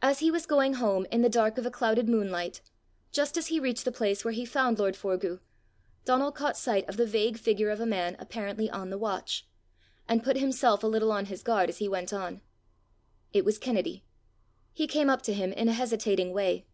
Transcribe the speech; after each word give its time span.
As 0.00 0.20
he 0.20 0.30
was 0.30 0.46
going 0.46 0.74
home 0.74 1.04
in 1.10 1.22
the 1.22 1.28
dark 1.28 1.58
of 1.58 1.66
a 1.66 1.70
clouded 1.72 2.08
moonlight, 2.08 2.60
just 3.10 3.36
as 3.36 3.48
he 3.48 3.58
reached 3.58 3.84
the 3.84 3.90
place 3.90 4.24
where 4.24 4.30
he 4.30 4.44
found 4.44 4.78
lord 4.78 4.94
Forgue, 4.94 5.40
Donal 6.04 6.30
caught 6.30 6.56
sight 6.56 6.88
of 6.88 6.96
the 6.96 7.04
vague 7.06 7.38
figure 7.40 7.68
of 7.68 7.80
a 7.80 7.84
man 7.84 8.14
apparently 8.20 8.70
on 8.70 8.90
the 8.90 8.98
watch, 8.98 9.48
and 10.08 10.22
put 10.22 10.36
himself 10.36 10.84
a 10.84 10.86
little 10.86 11.10
on 11.10 11.24
his 11.26 11.42
guard 11.42 11.68
as 11.68 11.78
he 11.78 11.88
went 11.88 12.12
on. 12.12 12.40
It 13.32 13.44
was 13.44 13.58
Kennedy. 13.58 14.04
He 14.72 14.86
came 14.86 15.10
up 15.10 15.22
to 15.22 15.34
him 15.34 15.52
in 15.52 15.66
a 15.68 15.72
hesitating 15.72 16.32
way. 16.32 16.64